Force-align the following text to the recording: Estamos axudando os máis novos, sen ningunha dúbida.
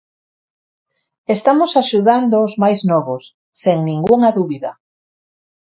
Estamos 1.35 1.71
axudando 1.81 2.35
os 2.47 2.53
máis 2.63 2.79
novos, 2.91 3.23
sen 3.61 3.77
ningunha 3.87 4.29
dúbida. 4.37 4.71